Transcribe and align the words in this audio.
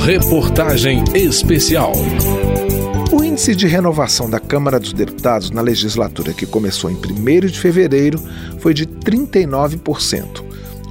Reportagem 0.00 1.04
Especial. 1.14 1.92
O 3.12 3.22
índice 3.22 3.54
de 3.54 3.66
renovação 3.66 4.30
da 4.30 4.40
Câmara 4.40 4.80
dos 4.80 4.92
Deputados 4.92 5.50
na 5.50 5.60
legislatura 5.60 6.32
que 6.32 6.46
começou 6.46 6.90
em 6.90 6.94
1 6.94 7.46
de 7.46 7.60
fevereiro 7.60 8.18
foi 8.58 8.72
de 8.72 8.86
39%, 8.86 10.42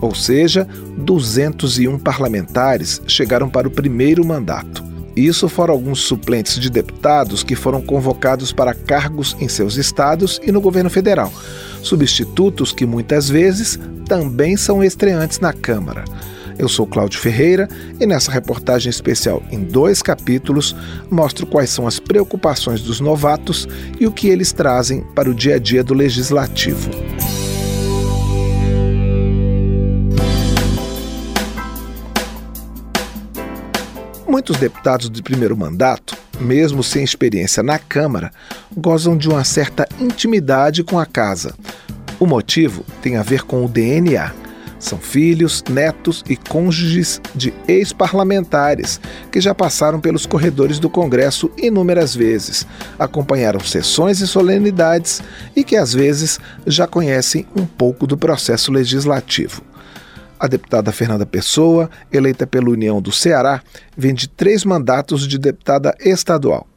ou 0.02 0.14
seja, 0.14 0.68
201 0.98 1.98
parlamentares 1.98 3.02
chegaram 3.08 3.50
para 3.50 3.68
o 3.68 3.72
primeiro 3.72 4.24
mandato. 4.24 4.84
Isso 5.16 5.50
fora 5.50 5.72
alguns 5.72 6.02
suplentes 6.02 6.60
de 6.60 6.70
deputados 6.70 7.44
que 7.44 7.56
foram 7.56 7.82
convocados 7.82 8.52
para 8.52 8.76
cargos 8.76 9.36
em 9.40 9.48
seus 9.48 9.78
estados 9.78 10.40
e 10.44 10.52
no 10.52 10.62
governo 10.62 10.92
federal, 10.92 11.34
substitutos 11.82 12.72
que 12.72 12.86
muitas 12.86 13.28
vezes 13.28 13.80
também 14.08 14.56
são 14.56 14.84
estreantes 14.84 15.40
na 15.40 15.54
Câmara. 15.54 16.06
Eu 16.60 16.68
sou 16.68 16.88
Cláudio 16.88 17.20
Ferreira 17.20 17.68
e 18.00 18.06
nessa 18.06 18.32
reportagem 18.32 18.90
especial 18.90 19.44
em 19.52 19.64
dois 19.64 20.02
capítulos 20.02 20.76
mostro 21.10 21.46
quais 21.46 21.70
são 21.70 21.86
as 21.86 22.00
preocupações 22.00 22.82
dos 22.82 23.00
novatos 23.00 23.68
e 24.00 24.08
o 24.08 24.12
que 24.12 24.28
eles 24.28 24.52
trazem 24.52 25.02
para 25.14 25.30
o 25.30 25.36
dia 25.36 25.56
a 25.56 25.60
dia 25.60 25.84
do 25.84 25.94
legislativo. 25.94 26.90
Muitos 34.28 34.58
deputados 34.58 35.10
de 35.10 35.22
primeiro 35.22 35.56
mandato, 35.56 36.16
mesmo 36.40 36.84
sem 36.84 37.04
experiência 37.04 37.62
na 37.62 37.78
Câmara, 37.78 38.32
gozam 38.76 39.16
de 39.18 39.30
uma 39.30 39.44
certa 39.44 39.88
intimidade 40.00 40.84
com 40.84 41.00
a 41.00 41.06
casa. 41.06 41.54
O 42.20 42.26
motivo 42.26 42.84
tem 43.02 43.16
a 43.16 43.24
ver 43.24 43.44
com 43.44 43.64
o 43.64 43.68
DNA. 43.68 44.47
São 44.80 45.00
filhos, 45.00 45.64
netos 45.70 46.24
e 46.30 46.36
cônjuges 46.36 47.20
de 47.34 47.54
ex-parlamentares 47.68 49.00
que 49.32 49.42
já 49.42 49.54
passaram 49.54 50.00
pelos 50.00 50.26
corredores 50.26 50.80
do 50.80 50.90
Congresso 50.90 51.50
inúmeras 51.58 52.16
vezes, 52.16 52.66
acompanharam 53.00 53.60
sessões 53.60 54.22
e 54.22 54.28
solenidades 54.28 55.22
e 55.56 55.64
que 55.64 55.76
às 55.76 55.94
vezes 55.94 56.40
já 56.66 56.86
conhecem 56.86 57.46
um 57.56 57.66
pouco 57.66 58.06
do 58.06 58.18
processo 58.18 58.72
legislativo. 58.72 59.64
A 60.40 60.48
deputada 60.48 60.92
Fernanda 60.92 61.26
Pessoa, 61.26 61.90
eleita 62.12 62.46
pela 62.46 62.70
União 62.70 63.02
do 63.02 63.12
Ceará, 63.12 63.64
vem 63.98 64.14
de 64.14 64.28
três 64.28 64.64
mandatos 64.64 65.28
de 65.28 65.40
deputada 65.40 65.96
estadual. 66.00 66.68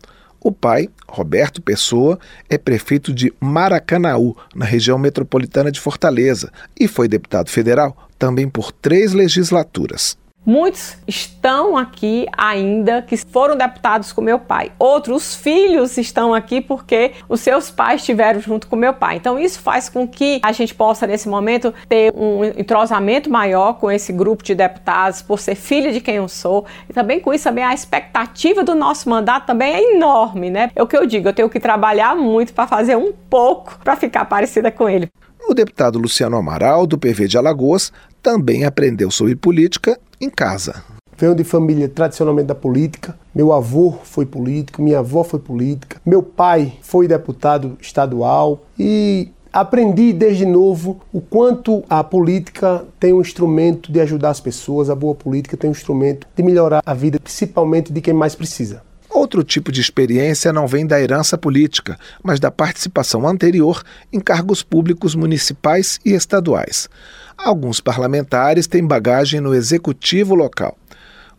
O 0.43 0.51
pai, 0.51 0.89
Roberto 1.07 1.61
Pessoa, 1.61 2.19
é 2.49 2.57
prefeito 2.57 3.13
de 3.13 3.33
Maracanaú, 3.41 4.35
na 4.55 4.65
região 4.65 4.99
metropolitana 4.99 5.71
de 5.71 5.81
Fortaleza, 5.81 6.51
e 6.79 6.89
foi 6.89 7.09
deputado 7.09 7.51
federal 7.51 8.09
também 8.19 8.49
por 8.49 8.73
três 8.73 9.13
legislaturas. 9.13 10.17
Muitos 10.45 10.97
estão 11.07 11.77
aqui 11.77 12.27
ainda 12.37 13.03
que 13.03 13.15
foram 13.17 13.57
deputados 13.57 14.11
com 14.11 14.23
meu 14.23 14.39
pai. 14.39 14.73
Outros 14.79 15.37
filhos 15.37 15.99
estão 15.99 16.33
aqui 16.33 16.63
porque 16.63 17.13
os 17.29 17.41
seus 17.41 17.71
pais 17.71 18.01
estiveram 18.01 18.41
junto 18.41 18.67
com 18.67 18.75
meu 18.75 18.95
pai. 18.95 19.17
Então 19.17 19.39
isso 19.39 19.61
faz 19.61 19.91
com 19.91 20.09
que 20.09 20.41
a 20.43 20.51
gente 20.53 20.75
possa 20.75 21.07
nesse 21.07 21.29
momento 21.29 21.75
ter 21.87 22.11
um 22.17 22.43
entrosamento 22.45 23.31
maior 23.31 23.75
com 23.75 23.91
esse 23.91 24.15
grupo 24.15 24.43
de 24.43 24.55
deputados 24.55 25.21
por 25.21 25.39
ser 25.39 25.55
filho 25.55 25.93
de 25.93 26.01
quem 26.01 26.17
eu 26.17 26.29
sou. 26.29 26.65
E 26.89 26.93
também 26.93 27.21
com 27.21 27.35
isso 27.35 27.45
também 27.45 27.63
a 27.63 27.75
expectativa 27.75 28.65
do 28.65 28.75
nosso 28.75 29.11
mandato 29.11 29.47
também 29.47 29.75
é 29.75 29.95
enorme, 29.95 30.49
né? 30.51 30.71
É 30.75 30.83
o 30.83 30.87
que 30.87 30.97
eu 30.97 31.07
digo, 31.07 31.29
eu 31.29 31.35
tenho 31.35 31.51
que 31.51 31.61
trabalhar 31.61 32.17
muito 32.17 32.55
para 32.55 32.67
fazer 32.67 32.97
um 32.97 33.13
pouco 33.13 33.79
para 33.85 33.95
ficar 33.95 34.25
parecida 34.25 34.71
com 34.71 34.89
ele. 34.89 35.09
O 35.47 35.53
deputado 35.53 35.99
Luciano 35.99 36.37
Amaral, 36.37 36.87
do 36.87 36.97
PV 36.97 37.29
de 37.29 37.37
Alagoas, 37.37 37.93
também 38.23 38.65
aprendeu 38.65 39.11
sobre 39.11 39.35
política 39.35 39.99
em 40.21 40.29
casa. 40.29 40.83
Venho 41.17 41.35
de 41.35 41.45
família 41.45 41.89
tradicionalmente 41.89 42.49
da 42.49 42.55
política. 42.55 43.17
Meu 43.35 43.53
avô 43.53 43.95
foi 44.05 44.25
político, 44.25 44.83
minha 44.83 45.01
avó 45.01 45.23
foi 45.23 45.39
política, 45.39 46.01
meu 46.05 46.23
pai 46.23 46.75
foi 46.83 47.07
deputado 47.07 47.77
estadual 47.81 48.63
e 48.79 49.29
aprendi 49.53 50.13
desde 50.13 50.47
novo 50.47 51.01
o 51.13 51.21
quanto 51.21 51.83
a 51.89 52.03
política 52.03 52.85
tem 52.99 53.13
um 53.13 53.21
instrumento 53.21 53.93
de 53.93 54.01
ajudar 54.01 54.31
as 54.31 54.41
pessoas, 54.41 54.89
a 54.89 54.95
boa 54.95 55.15
política 55.15 55.57
tem 55.57 55.69
um 55.69 55.73
instrumento 55.73 56.27
de 56.35 56.43
melhorar 56.43 56.83
a 56.85 56.95
vida, 56.95 57.19
principalmente 57.21 57.93
de 57.93 58.01
quem 58.01 58.15
mais 58.15 58.35
precisa. 58.35 58.83
Outro 59.13 59.43
tipo 59.43 59.73
de 59.73 59.81
experiência 59.81 60.53
não 60.53 60.69
vem 60.69 60.87
da 60.87 61.01
herança 61.01 61.37
política, 61.37 61.99
mas 62.23 62.39
da 62.39 62.49
participação 62.49 63.27
anterior 63.27 63.83
em 64.13 64.21
cargos 64.21 64.63
públicos 64.63 65.17
municipais 65.17 65.99
e 66.05 66.13
estaduais. 66.13 66.89
Alguns 67.37 67.81
parlamentares 67.81 68.69
têm 68.69 68.87
bagagem 68.87 69.41
no 69.41 69.53
executivo 69.53 70.37
local. 70.37 70.79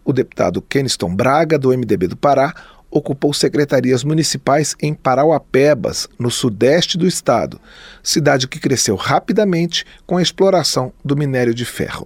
O 0.03 0.11
deputado 0.11 0.61
Keniston 0.61 1.15
Braga, 1.15 1.57
do 1.57 1.69
MDB 1.69 2.07
do 2.07 2.17
Pará, 2.17 2.53
ocupou 2.89 3.33
secretarias 3.33 4.03
municipais 4.03 4.75
em 4.81 4.93
Parauapebas, 4.93 6.09
no 6.19 6.29
sudeste 6.29 6.97
do 6.97 7.07
estado, 7.07 7.57
cidade 8.03 8.49
que 8.49 8.59
cresceu 8.59 8.97
rapidamente 8.97 9.85
com 10.05 10.17
a 10.17 10.21
exploração 10.21 10.91
do 11.05 11.15
minério 11.15 11.53
de 11.53 11.63
ferro 11.63 12.05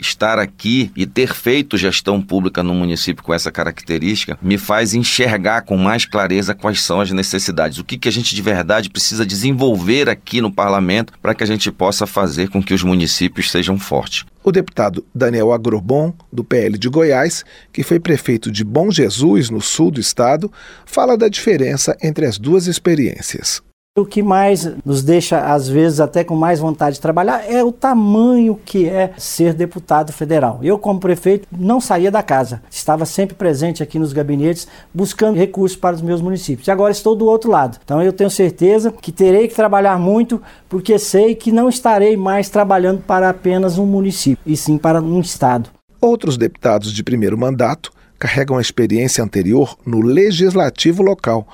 estar 0.00 0.38
aqui 0.38 0.90
e 0.96 1.06
ter 1.06 1.34
feito 1.34 1.76
gestão 1.76 2.20
pública 2.20 2.62
no 2.62 2.74
município 2.74 3.22
com 3.22 3.32
essa 3.32 3.50
característica 3.50 4.38
me 4.40 4.58
faz 4.58 4.94
enxergar 4.94 5.62
com 5.62 5.76
mais 5.76 6.04
clareza 6.04 6.54
quais 6.54 6.82
são 6.82 7.00
as 7.00 7.10
necessidades, 7.10 7.78
o 7.78 7.84
que, 7.84 7.98
que 7.98 8.08
a 8.08 8.12
gente 8.12 8.34
de 8.34 8.42
verdade 8.42 8.90
precisa 8.90 9.24
desenvolver 9.24 10.08
aqui 10.08 10.40
no 10.40 10.52
parlamento 10.52 11.12
para 11.20 11.34
que 11.34 11.42
a 11.42 11.46
gente 11.46 11.70
possa 11.70 12.06
fazer 12.06 12.48
com 12.48 12.62
que 12.62 12.74
os 12.74 12.82
municípios 12.82 13.50
sejam 13.50 13.78
fortes. 13.78 14.24
O 14.42 14.52
deputado 14.52 15.04
Daniel 15.14 15.52
Agrobon, 15.52 16.14
do 16.32 16.42
PL 16.42 16.78
de 16.78 16.88
Goiás, 16.88 17.44
que 17.72 17.82
foi 17.82 18.00
prefeito 18.00 18.50
de 18.50 18.64
Bom 18.64 18.90
Jesus, 18.90 19.50
no 19.50 19.60
sul 19.60 19.90
do 19.90 20.00
estado, 20.00 20.50
fala 20.86 21.18
da 21.18 21.28
diferença 21.28 21.96
entre 22.02 22.24
as 22.24 22.38
duas 22.38 22.66
experiências. 22.66 23.62
O 23.98 24.06
que 24.06 24.22
mais 24.22 24.70
nos 24.84 25.02
deixa, 25.02 25.40
às 25.40 25.68
vezes, 25.68 25.98
até 25.98 26.22
com 26.22 26.36
mais 26.36 26.60
vontade 26.60 26.94
de 26.94 27.00
trabalhar 27.00 27.44
é 27.50 27.64
o 27.64 27.72
tamanho 27.72 28.58
que 28.64 28.88
é 28.88 29.12
ser 29.18 29.52
deputado 29.52 30.12
federal. 30.12 30.60
Eu, 30.62 30.78
como 30.78 31.00
prefeito, 31.00 31.48
não 31.50 31.80
saía 31.80 32.08
da 32.08 32.22
casa, 32.22 32.62
estava 32.70 33.04
sempre 33.04 33.34
presente 33.34 33.82
aqui 33.82 33.98
nos 33.98 34.12
gabinetes, 34.12 34.68
buscando 34.94 35.36
recursos 35.36 35.76
para 35.76 35.96
os 35.96 36.02
meus 36.02 36.22
municípios. 36.22 36.68
E 36.68 36.70
agora 36.70 36.92
estou 36.92 37.16
do 37.16 37.26
outro 37.26 37.50
lado. 37.50 37.76
Então, 37.84 38.00
eu 38.00 38.12
tenho 38.12 38.30
certeza 38.30 38.92
que 38.92 39.10
terei 39.10 39.48
que 39.48 39.54
trabalhar 39.54 39.98
muito, 39.98 40.40
porque 40.68 40.96
sei 40.96 41.34
que 41.34 41.50
não 41.50 41.68
estarei 41.68 42.16
mais 42.16 42.48
trabalhando 42.48 43.00
para 43.00 43.28
apenas 43.28 43.78
um 43.78 43.86
município, 43.86 44.38
e 44.46 44.56
sim 44.56 44.78
para 44.78 45.02
um 45.02 45.20
estado. 45.20 45.70
Outros 46.00 46.36
deputados 46.36 46.92
de 46.92 47.02
primeiro 47.02 47.36
mandato 47.36 47.90
carregam 48.16 48.58
a 48.58 48.60
experiência 48.60 49.24
anterior 49.24 49.76
no 49.84 50.00
legislativo 50.00 51.02
local 51.02 51.48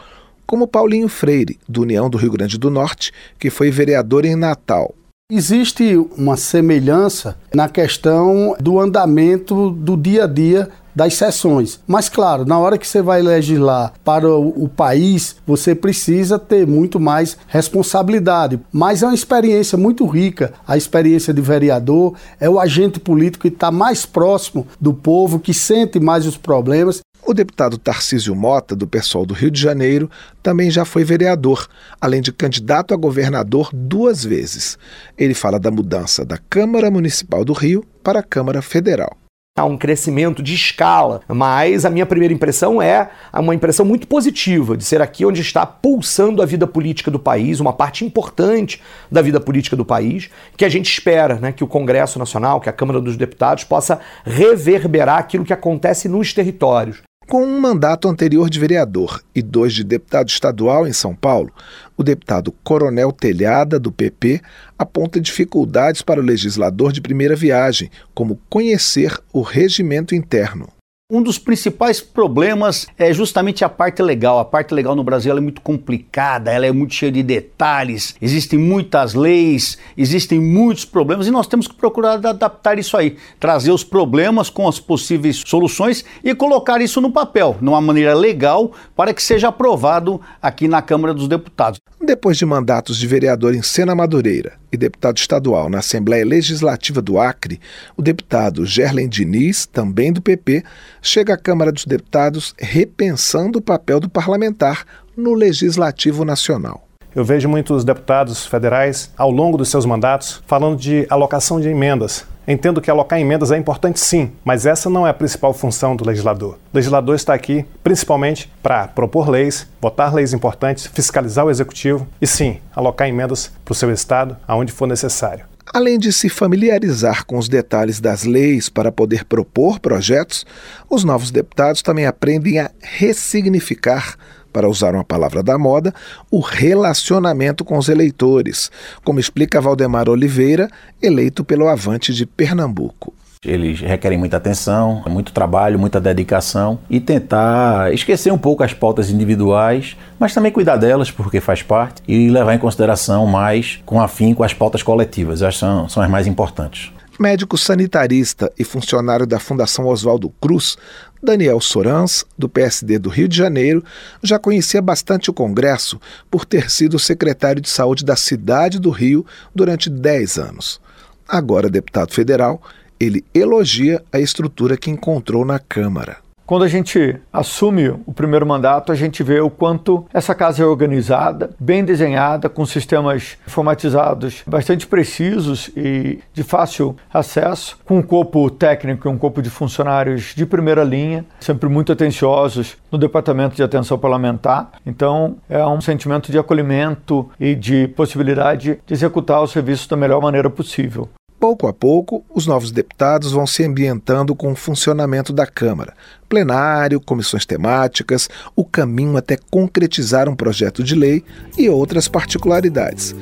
como 0.47 0.67
Paulinho 0.67 1.09
Freire, 1.09 1.59
do 1.69 1.83
União 1.83 2.09
do 2.09 2.19
Rio 2.19 2.33
Grande 2.33 2.59
do 2.59 2.71
Norte, 2.71 3.13
que 3.39 3.51
foi 3.51 3.71
vereador 3.71 4.25
em 4.25 4.37
Natal. 4.37 4.95
Existe 5.33 5.97
uma 6.19 6.37
semelhança 6.37 7.37
na 7.55 7.69
questão 7.69 8.55
do 8.61 8.79
andamento 8.79 9.71
do 9.71 9.97
dia 9.97 10.25
a 10.25 10.27
dia 10.27 10.69
das 10.95 11.15
sessões. 11.15 11.81
Mas, 11.87 12.09
claro, 12.09 12.45
na 12.45 12.59
hora 12.59 12.79
que 12.79 12.87
você 12.87 13.03
vai 13.03 13.21
legislar 13.21 13.93
para 14.05 14.29
o, 14.29 14.65
o, 14.65 14.69
país, 14.69 15.37
você 15.47 15.75
precisa 15.75 16.39
ter 16.39 16.67
muito 16.67 17.01
mais 17.01 17.37
responsabilidade. 17.49 18.61
Mas 18.73 19.03
é 19.03 19.07
uma 19.07 19.15
experiência 19.15 19.77
muito 19.77 20.07
rica. 20.07 20.53
A 20.67 20.77
experiência 20.77 21.35
de 21.35 21.41
vereador 21.41 22.15
é 22.39 22.49
o 22.49 22.61
agente 22.61 23.01
político 23.01 23.43
que 23.43 23.55
está 23.55 23.71
mais 23.71 24.07
próximo 24.07 24.67
do 24.81 24.95
povo, 24.95 25.41
que 25.41 25.53
sente 25.53 25.99
mais 25.99 26.27
os 26.27 26.37
problemas 26.37 27.01
o 27.27 27.35
deputado 27.35 27.79
Tarcísio 27.79 28.35
Mota, 28.35 28.77
do 28.77 28.87
PSOL 28.87 29.25
do 29.25 29.35
Rio 29.35 29.51
de 29.51 29.61
Janeiro, 29.61 30.11
também 30.43 30.71
já 30.71 30.85
foi 30.85 31.05
vereador, 31.05 31.67
além 32.01 32.21
de 32.21 32.33
candidato 32.33 32.93
a 32.93 32.97
governador 32.97 33.71
duas 33.73 34.25
vezes. 34.25 34.79
Ele 35.17 35.35
fala 35.35 35.59
da 35.59 35.71
mudança 35.71 36.25
da 36.25 36.39
Câmara 36.39 36.91
Municipal 36.91 37.45
do 37.45 37.53
Rio 37.53 37.85
para 38.03 38.21
a 38.21 38.23
Câmara 38.23 38.61
Federal 38.61 39.17
há 39.57 39.65
um 39.65 39.79
crescimento 39.79 40.43
de 40.43 40.53
escala, 40.53 41.21
mas 41.29 41.85
a 41.85 41.91
minha 41.91 42.05
primeira 42.05 42.35
impressão 42.35 42.83
é 42.83 43.09
uma 43.33 43.55
impressão 43.55 43.87
muito 43.87 44.05
positiva 44.09 44.77
de 44.77 44.85
ser 44.85 45.01
aqui 45.01 45.25
onde 45.25 45.41
está 45.41 45.65
pulsando 45.65 46.43
a 46.43 46.47
vida 46.47 46.67
política 46.67 47.09
do 47.09 47.21
país, 47.21 47.61
uma 47.61 47.73
parte 47.73 48.05
importante 48.05 48.83
da 49.13 49.23
vida 49.23 49.39
política 49.39 49.77
do 49.77 49.85
país, 49.85 50.29
que 50.57 50.65
a 50.65 50.69
gente 50.69 50.91
espera 50.91 51.37
né, 51.37 51.53
que 51.53 51.63
o 51.63 51.69
Congresso 51.69 52.19
Nacional, 52.19 52.61
que 52.61 52.69
a 52.69 52.73
Câmara 52.73 53.01
dos 53.01 53.17
Deputados 53.17 53.63
possa 53.63 54.01
reverberar 54.25 55.19
aquilo 55.19 55.45
que 55.45 55.53
acontece 55.53 56.09
nos 56.09 56.33
territórios. 56.33 57.03
Com 57.29 57.43
um 57.43 57.59
mandato 57.59 58.07
anterior 58.07 58.51
de 58.51 58.61
vereador 58.61 59.23
e 59.35 59.41
dois 59.41 59.73
de 59.73 59.83
deputado 59.83 60.29
estadual 60.29 60.87
em 60.87 60.93
São 60.93 61.15
Paulo, 61.15 61.51
o 61.97 62.03
deputado 62.03 62.53
Coronel 62.63 63.11
Telhada, 63.13 63.79
do 63.79 63.91
PP, 63.91 64.43
aponta 64.79 65.21
dificuldades 65.21 66.03
para 66.03 66.21
o 66.21 66.25
legislador 66.25 66.93
de 66.93 67.01
primeira 67.01 67.35
viagem, 67.35 67.91
como 68.15 68.39
conhecer 68.51 69.19
o 69.33 69.41
regimento 69.41 70.15
interno. 70.15 70.69
Um 71.15 71.23
dos 71.23 71.39
principais 71.39 72.01
problemas 72.01 72.89
é 72.99 73.13
justamente 73.13 73.65
a 73.65 73.69
parte 73.69 74.03
legal. 74.03 74.41
A 74.41 74.45
parte 74.45 74.75
legal 74.75 74.97
no 74.97 75.05
Brasil 75.05 75.39
é 75.39 75.41
muito 75.41 75.61
complicada, 75.61 76.51
ela 76.51 76.67
é 76.67 76.73
muito 76.73 76.93
cheia 76.93 77.13
de 77.13 77.23
detalhes, 77.23 78.17
existem 78.21 78.59
muitas 78.59 79.15
leis, 79.15 79.79
existem 79.97 80.41
muitos 80.41 80.85
problemas 80.85 81.29
e 81.29 81.31
nós 81.31 81.47
temos 81.47 81.69
que 81.69 81.75
procurar 81.77 82.15
adaptar 82.15 82.81
isso 82.81 82.97
aí, 82.97 83.17
trazer 83.39 83.71
os 83.71 83.85
problemas 83.85 84.51
com 84.51 84.67
as 84.67 84.81
possíveis 84.81 85.41
soluções 85.47 86.05
e 86.25 86.35
colocar 86.35 86.81
isso 86.81 87.01
no 87.01 87.13
papel, 87.13 87.57
numa 87.61 87.81
maneira 87.81 88.13
legal, 88.13 88.73
para 88.97 89.15
que 89.15 89.23
seja 89.23 89.47
aprovado 89.47 90.21
aqui 90.43 90.67
na 90.67 90.83
Câmara 90.83 91.15
dos 91.15 91.29
Deputados. 91.29 91.79
Depois 92.05 92.37
de 92.37 92.45
mandatos 92.45 92.99
de 92.99 93.07
vereador 93.07 93.55
em 93.55 93.63
Sena 93.63 93.95
Madureira 93.95 94.59
e 94.71 94.77
deputado 94.77 95.17
estadual 95.17 95.71
na 95.71 95.79
Assembleia 95.79 96.27
Legislativa 96.27 97.01
do 97.01 97.21
Acre, 97.21 97.61
o 97.97 98.03
deputado 98.03 98.67
Gerlen 98.67 99.09
Diniz, 99.09 99.65
também 99.65 100.13
do 100.13 100.21
PP, 100.21 100.65
chega 101.05 101.35
à 101.35 101.37
Câmara 101.37 101.71
dos 101.71 101.85
Deputados 101.85 102.55
repensando 102.59 103.59
o 103.59 103.63
papel 103.63 104.01
do 104.01 104.09
parlamentar 104.09 104.85
no 105.15 105.35
Legislativo 105.35 106.25
Nacional. 106.25 106.83
Eu 107.15 107.25
vejo 107.25 107.49
muitos 107.49 107.85
deputados 107.85 108.45
federais, 108.45 109.13
ao 109.17 109.31
longo 109.31 109.57
dos 109.57 109.69
seus 109.69 109.87
mandatos, 109.87 110.43
falando 110.47 110.77
de 110.77 111.07
alocação 111.09 111.61
de 111.61 111.69
emendas. 111.69 112.27
Entendo 112.49 112.81
que 112.81 112.91
alocar 112.91 113.21
emendas 113.21 113.53
é 113.53 113.57
importante 113.57 114.01
sim, 114.01 114.33
mas 114.45 114.67
essa 114.67 114.91
não 114.91 115.07
é 115.07 115.11
a 115.11 115.15
principal 115.15 115.55
função 115.55 115.95
do 115.95 116.05
legislador. 116.05 116.55
O 116.73 116.77
legislador 116.77 117.15
está 117.15 117.33
aqui 117.33 117.65
principalmente 117.85 118.51
para 118.63 118.89
propor 118.89 119.29
leis, 119.29 119.67
votar 119.81 120.13
leis 120.13 120.33
importantes, 120.33 120.87
fiscalizar 120.87 121.45
o 121.45 121.51
executivo 121.51 122.07
e 122.21 122.27
sim, 122.27 122.59
alocar 122.75 123.09
emendas 123.09 123.53
para 123.65 123.73
o 123.73 123.77
seu 123.77 123.93
estado 123.93 124.37
aonde 124.49 124.73
for 124.73 124.89
necessário. 124.89 125.45
Além 125.73 125.99
de 125.99 126.13
se 126.13 126.29
familiarizar 126.29 127.25
com 127.25 127.39
os 127.39 127.49
detalhes 127.49 128.01
das 128.01 128.25
leis 128.25 128.69
para 128.69 128.93
poder 128.93 129.25
propor 129.25 129.81
projetos, 129.81 130.45
os 130.91 131.05
novos 131.05 131.31
deputados 131.31 131.83
também 131.83 132.07
aprendem 132.07 132.61
a 132.61 132.71
ressignificar 132.81 134.17
para 134.53 134.69
usar 134.69 134.95
uma 134.95 135.05
palavra 135.05 135.43
da 135.43 135.59
moda, 135.59 135.93
o 136.31 136.39
relacionamento 136.39 137.65
com 137.65 137.77
os 137.77 137.89
eleitores, 137.89 138.71
como 139.03 139.19
explica 139.19 139.61
Valdemar 139.61 140.09
Oliveira, 140.09 140.71
eleito 141.03 141.45
pelo 141.45 141.67
Avante 141.67 142.15
de 142.15 142.25
Pernambuco. 142.25 143.13
Eles 143.45 143.81
requerem 143.81 144.19
muita 144.19 144.37
atenção, 144.37 145.03
muito 145.07 145.33
trabalho, 145.33 145.79
muita 145.79 146.01
dedicação 146.01 146.79
e 146.89 147.01
tentar 147.01 147.93
esquecer 147.93 148.33
um 148.33 148.39
pouco 148.39 148.63
as 148.63 148.73
pautas 148.73 149.11
individuais, 149.11 149.97
mas 150.19 150.35
também 150.35 150.53
cuidar 150.53 150.77
delas, 150.77 151.11
porque 151.11 151.41
faz 151.41 151.63
parte, 151.63 152.03
e 152.07 152.29
levar 152.29 152.55
em 152.55 152.59
consideração 152.59 153.27
mais 153.27 153.81
com 153.85 154.01
afinco 154.01 154.43
as 154.43 154.55
pautas 154.55 154.83
coletivas. 154.83 155.43
Essas 155.43 155.59
são, 155.59 155.89
são 155.89 156.03
as 156.03 156.11
mais 156.11 156.27
importantes. 156.27 156.93
Médico 157.19 157.57
sanitarista 157.57 158.53
e 158.59 158.65
funcionário 158.65 159.25
da 159.25 159.39
Fundação 159.39 159.87
Oswaldo 159.87 160.31
Cruz, 160.41 160.77
Daniel 161.23 161.61
Sorans, 161.61 162.25
do 162.37 162.49
PSD 162.49 162.99
do 162.99 163.09
Rio 163.09 163.29
de 163.29 163.37
Janeiro, 163.37 163.85
já 164.21 164.37
conhecia 164.37 164.83
bastante 164.83 165.31
o 165.31 165.33
Congresso 165.33 166.01
por 166.29 166.45
ter 166.45 166.69
sido 166.71 166.99
secretário 166.99 167.63
de 167.63 167.69
saúde 167.69 168.05
da 168.05 168.17
cidade 168.17 168.81
do 168.81 168.91
Rio 168.91 169.25
durante 169.55 169.89
10 169.89 170.39
anos. 170.39 170.81
Agora 171.27 171.71
deputado 171.71 172.13
federal, 172.13 172.61
ele 172.99 173.25
elogia 173.35 174.03
a 174.13 174.19
estrutura 174.19 174.77
que 174.77 174.91
encontrou 174.91 175.45
na 175.45 175.59
Câmara. 175.59 176.25
Quando 176.47 176.65
a 176.65 176.69
gente 176.69 177.17
assume 177.33 177.89
o 177.89 178.13
primeiro 178.13 178.47
mandato, 178.47 178.93
a 178.93 178.95
gente 178.95 179.23
vê 179.23 179.41
o 179.41 179.49
quanto 179.49 180.05
essa 180.13 180.35
casa 180.35 180.63
é 180.63 180.67
organizada, 180.67 181.51
bem 181.59 181.83
desenhada, 181.83 182.51
com 182.51 182.67
sistemas 182.67 183.39
informatizados 183.47 184.43
bastante 184.47 184.87
precisos 184.87 185.71
e 185.75 186.19
de 186.35 186.43
fácil 186.43 186.97
acesso, 187.13 187.79
com 187.87 187.97
um 187.97 188.03
corpo 188.03 188.51
técnico 188.51 189.09
e 189.09 189.11
um 189.11 189.17
corpo 189.17 189.41
de 189.41 189.49
funcionários 189.49 190.35
de 190.37 190.45
primeira 190.45 190.85
linha, 190.85 191.25
sempre 191.41 191.67
muito 191.67 191.93
atenciosos 191.93 192.77
no 192.93 192.99
Departamento 192.99 193.57
de 193.57 193.63
Atenção 193.63 193.99
Parlamentar. 193.99 194.71
Então, 194.85 195.39
é 195.49 195.65
um 195.67 195.81
sentimento 195.81 196.31
de 196.31 196.39
acolhimento 196.39 197.27
e 197.41 197.55
de 197.55 197.89
possibilidade 197.89 198.79
de 198.85 198.93
executar 198.93 199.41
o 199.41 199.47
serviço 199.47 199.89
da 199.89 199.97
melhor 199.97 200.21
maneira 200.21 200.51
possível. 200.51 201.09
Pouco 201.45 201.67
a 201.67 201.75
pouco, 201.75 202.25
os 202.35 202.47
novos 202.47 202.73
deputados 202.73 203.33
vão 203.33 203.47
se 203.47 203.63
ambientando 203.63 204.35
com 204.35 204.53
o 204.53 204.57
funcionamento 204.57 205.31
da 205.31 205.47
Câmara. 205.47 205.93
Plenário, 206.27 206.99
comissões 206.99 207.45
temáticas, 207.45 208.31
o 208.57 208.65
caminho 208.65 209.19
até 209.19 209.37
concretizar 209.51 210.27
um 210.27 210.35
projeto 210.35 210.83
de 210.83 210.95
lei 210.95 211.23
e 211.59 211.69
outras 211.69 212.09
particularidades. 212.09 213.15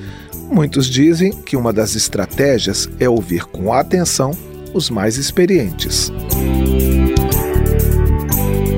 Muitos 0.48 0.86
dizem 0.86 1.32
que 1.32 1.56
uma 1.56 1.72
das 1.72 1.96
estratégias 1.96 2.88
é 3.00 3.08
ouvir 3.08 3.44
com 3.46 3.72
atenção 3.72 4.30
os 4.72 4.88
mais 4.88 5.16
experientes. 5.16 6.12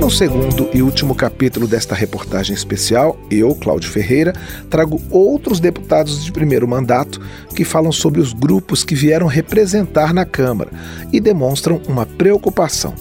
No 0.04 0.10
segundo 0.10 0.68
e 0.74 0.82
último 0.82 1.14
capítulo 1.14 1.66
desta 1.66 1.94
reportagem 1.94 2.54
especial, 2.54 3.18
eu, 3.30 3.54
Cláudio 3.54 3.88
Ferreira, 3.88 4.34
trago 4.68 5.00
outros 5.10 5.60
deputados 5.60 6.22
de 6.22 6.30
primeiro 6.30 6.68
mandato 6.68 7.18
que 7.56 7.64
falam 7.64 7.90
sobre 7.90 8.20
os 8.20 8.34
grupos 8.34 8.84
que 8.84 8.94
vieram 8.94 9.26
representar 9.26 10.12
na 10.12 10.26
Câmara 10.26 10.70
e 11.10 11.18
demonstram 11.18 11.80
uma 11.88 12.04
preocupação: 12.04 12.92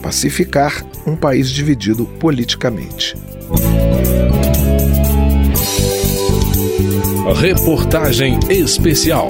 pacificar 0.00 0.82
um 1.06 1.14
país 1.14 1.50
dividido 1.50 2.06
politicamente. 2.18 3.14
Reportagem 7.36 8.40
especial. 8.48 9.28